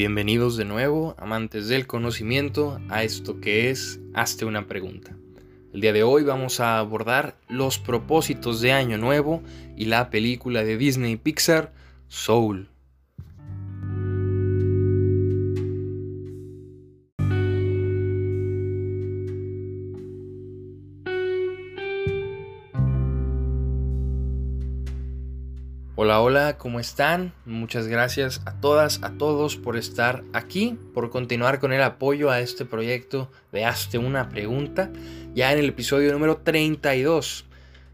[0.00, 5.14] Bienvenidos de nuevo, amantes del conocimiento, a esto que es Hazte una pregunta.
[5.74, 9.42] El día de hoy vamos a abordar los propósitos de Año Nuevo
[9.76, 11.74] y la película de Disney Pixar
[12.08, 12.70] Soul.
[26.02, 27.34] Hola, hola, ¿cómo están?
[27.44, 32.40] Muchas gracias a todas, a todos por estar aquí, por continuar con el apoyo a
[32.40, 34.90] este proyecto de Hazte una pregunta,
[35.34, 37.44] ya en el episodio número 32.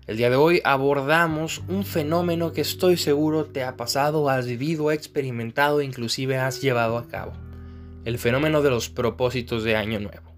[0.07, 4.93] El día de hoy abordamos un fenómeno que estoy seguro te ha pasado, has vivido,
[4.93, 7.33] experimentado, inclusive has llevado a cabo.
[8.05, 10.33] El fenómeno de los propósitos de Año Nuevo.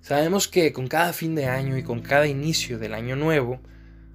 [0.00, 3.58] Sabemos que con cada fin de año y con cada inicio del Año Nuevo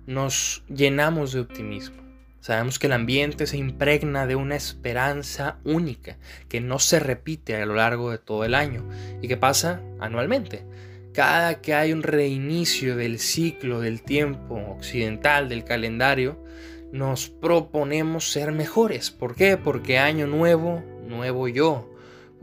[0.05, 2.02] nos llenamos de optimismo
[2.43, 6.17] Sabemos que el ambiente se impregna de una esperanza única
[6.49, 8.85] que no se repite a lo largo de todo el año
[9.21, 10.65] y que pasa anualmente.
[11.13, 16.43] Cada que hay un reinicio del ciclo del tiempo occidental del calendario,
[16.91, 19.09] nos proponemos ser mejores.
[19.09, 19.55] ¿Por qué?
[19.55, 21.92] Porque año nuevo, nuevo yo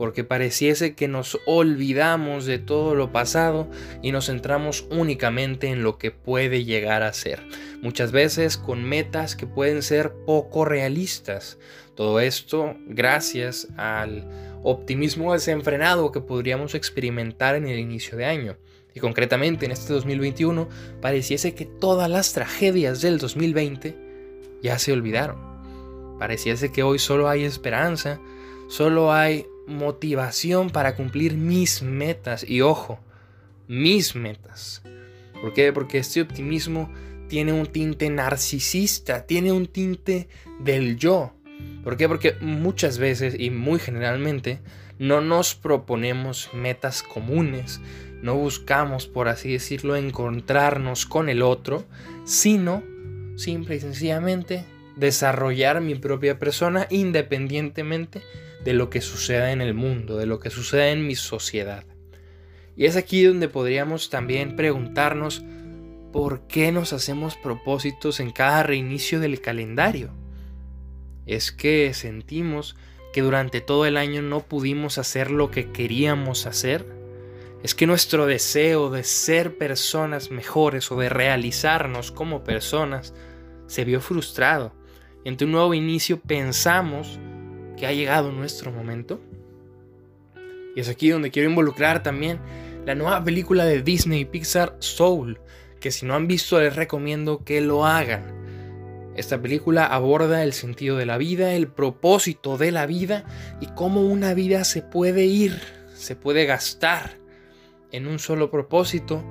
[0.01, 3.69] porque pareciese que nos olvidamos de todo lo pasado
[4.01, 7.39] y nos centramos únicamente en lo que puede llegar a ser,
[7.83, 11.59] muchas veces con metas que pueden ser poco realistas.
[11.93, 14.27] Todo esto gracias al
[14.63, 18.57] optimismo desenfrenado que podríamos experimentar en el inicio de año.
[18.95, 20.67] Y concretamente en este 2021
[20.99, 23.95] pareciese que todas las tragedias del 2020
[24.63, 25.37] ya se olvidaron.
[26.17, 28.19] Pareciese que hoy solo hay esperanza,
[28.67, 32.47] solo hay motivación para cumplir mis metas.
[32.47, 32.99] Y ojo,
[33.67, 34.83] mis metas.
[35.41, 35.73] ¿Por qué?
[35.73, 36.91] Porque este optimismo
[37.27, 40.27] tiene un tinte narcisista, tiene un tinte
[40.59, 41.33] del yo.
[41.83, 42.07] ¿Por qué?
[42.07, 44.59] Porque muchas veces y muy generalmente
[44.99, 47.81] no nos proponemos metas comunes,
[48.21, 51.85] no buscamos, por así decirlo, encontrarnos con el otro,
[52.23, 52.83] sino
[53.35, 54.65] simple y sencillamente
[54.95, 58.21] desarrollar mi propia persona independientemente
[58.63, 61.85] de lo que suceda en el mundo, de lo que suceda en mi sociedad.
[62.75, 65.43] Y es aquí donde podríamos también preguntarnos
[66.11, 70.11] por qué nos hacemos propósitos en cada reinicio del calendario.
[71.25, 72.75] Es que sentimos
[73.13, 76.85] que durante todo el año no pudimos hacer lo que queríamos hacer.
[77.63, 83.13] Es que nuestro deseo de ser personas mejores o de realizarnos como personas
[83.67, 84.73] se vio frustrado.
[85.23, 87.19] En un nuevo inicio pensamos
[87.81, 89.19] que ha llegado nuestro momento.
[90.75, 92.39] Y es aquí donde quiero involucrar también
[92.85, 95.39] la nueva película de Disney Pixar Soul,
[95.79, 98.35] que si no han visto les recomiendo que lo hagan.
[99.15, 103.25] Esta película aborda el sentido de la vida, el propósito de la vida
[103.59, 105.59] y cómo una vida se puede ir,
[105.95, 107.17] se puede gastar
[107.91, 109.23] en un solo propósito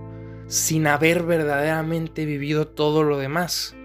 [0.49, 3.77] sin haber verdaderamente vivido todo lo demás.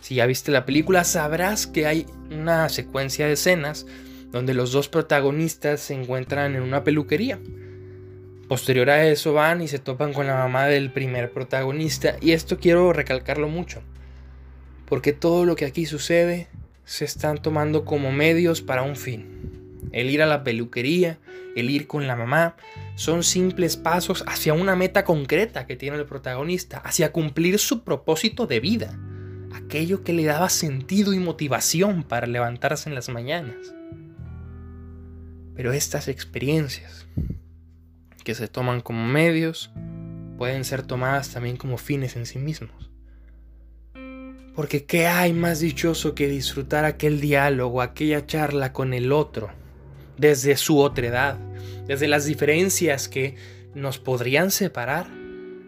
[0.00, 3.86] Si ya viste la película, sabrás que hay una secuencia de escenas
[4.30, 7.38] donde los dos protagonistas se encuentran en una peluquería.
[8.48, 12.58] Posterior a eso van y se topan con la mamá del primer protagonista y esto
[12.58, 13.82] quiero recalcarlo mucho,
[14.86, 16.48] porque todo lo que aquí sucede
[16.84, 19.90] se están tomando como medios para un fin.
[19.92, 21.18] El ir a la peluquería,
[21.56, 22.56] el ir con la mamá,
[22.94, 28.46] son simples pasos hacia una meta concreta que tiene el protagonista, hacia cumplir su propósito
[28.46, 28.98] de vida
[29.58, 33.74] aquello que le daba sentido y motivación para levantarse en las mañanas.
[35.54, 37.06] Pero estas experiencias
[38.24, 39.70] que se toman como medios
[40.38, 42.90] pueden ser tomadas también como fines en sí mismos.
[44.54, 49.50] Porque ¿qué hay más dichoso que disfrutar aquel diálogo, aquella charla con el otro,
[50.16, 51.38] desde su otredad,
[51.86, 53.36] desde las diferencias que
[53.74, 55.06] nos podrían separar,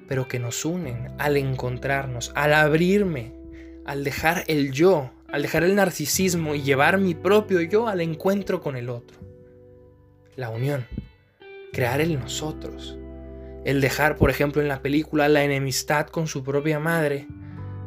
[0.09, 3.40] pero que nos unen al encontrarnos, al abrirme
[3.91, 8.60] al dejar el yo, al dejar el narcisismo y llevar mi propio yo al encuentro
[8.60, 9.19] con el otro.
[10.37, 10.87] La unión,
[11.72, 12.97] crear el nosotros,
[13.65, 17.27] el dejar, por ejemplo, en la película la enemistad con su propia madre.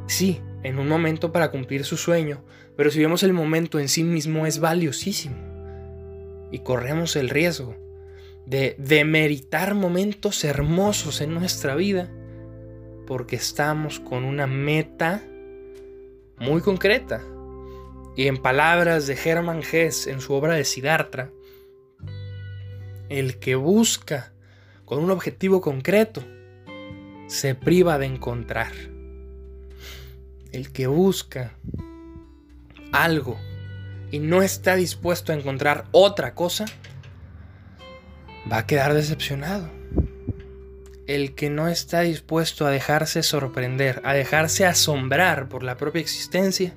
[0.05, 2.43] Sí, en un momento para cumplir su sueño,
[2.75, 5.37] pero si vemos el momento en sí mismo es valiosísimo.
[6.51, 7.77] Y corremos el riesgo
[8.45, 12.11] de demeritar momentos hermosos en nuestra vida
[13.07, 15.23] porque estamos con una meta
[16.43, 17.21] muy concreta.
[18.15, 21.31] Y en palabras de Hermann Hesse en su obra de Siddhartha,
[23.09, 24.33] el que busca
[24.85, 26.23] con un objetivo concreto
[27.27, 28.71] se priva de encontrar.
[30.51, 31.53] El que busca
[32.91, 33.39] algo
[34.11, 36.65] y no está dispuesto a encontrar otra cosa,
[38.51, 39.82] va a quedar decepcionado.
[41.07, 46.73] El que no está dispuesto a dejarse sorprender, a dejarse asombrar por la propia existencia,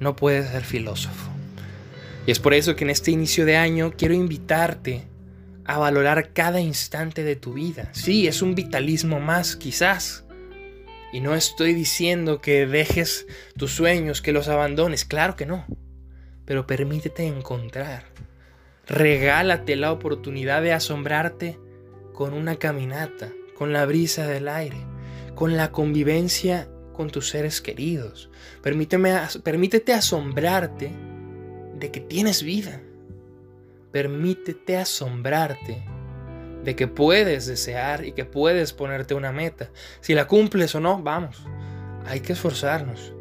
[0.00, 1.30] no puede ser filósofo.
[2.26, 5.08] Y es por eso que en este inicio de año quiero invitarte
[5.64, 7.90] a valorar cada instante de tu vida.
[7.92, 10.24] Sí, es un vitalismo más, quizás.
[11.12, 15.64] Y no estoy diciendo que dejes tus sueños, que los abandones, claro que no.
[16.44, 18.04] Pero permítete encontrar.
[18.86, 21.58] Regálate la oportunidad de asombrarte
[22.14, 24.78] con una caminata, con la brisa del aire,
[25.34, 28.30] con la convivencia con tus seres queridos.
[28.62, 30.92] Permíteme, permítete asombrarte
[31.74, 32.80] de que tienes vida.
[33.90, 35.84] Permítete asombrarte
[36.62, 39.70] de que puedes desear y que puedes ponerte una meta.
[40.00, 41.44] Si la cumples o no, vamos.
[42.06, 43.12] Hay que esforzarnos,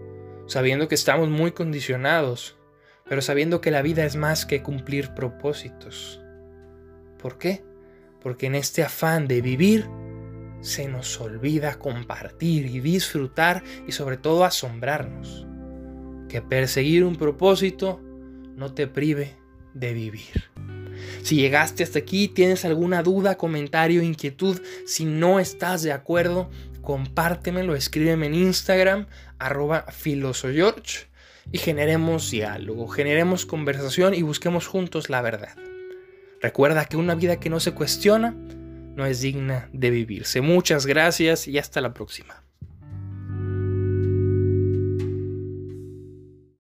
[0.46, 2.58] sabiendo que estamos muy condicionados,
[3.10, 6.22] pero sabiendo que la vida es más que cumplir propósitos.
[7.20, 7.64] ¿Por qué?
[8.22, 9.90] Porque en este afán de vivir,
[10.62, 15.46] se nos olvida compartir y disfrutar y sobre todo asombrarnos.
[16.30, 18.02] Que perseguir un propósito
[18.56, 19.36] no te prive
[19.74, 20.50] de vivir.
[21.22, 26.50] Si llegaste hasta aquí, tienes alguna duda, comentario, inquietud, si no estás de acuerdo,
[26.82, 29.08] compártemelo, escríbeme en Instagram,
[29.38, 31.08] arroba filosoyorch,
[31.52, 35.56] y generemos diálogo, generemos conversación y busquemos juntos la verdad.
[36.42, 38.36] Recuerda que una vida que no se cuestiona
[38.98, 40.42] no es digna de vivirse.
[40.42, 42.47] Muchas gracias y hasta la próxima.